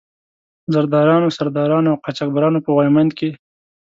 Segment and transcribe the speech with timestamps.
[0.73, 3.29] زردارانو، سردارانو او قاچاق برانو په غويمند کې.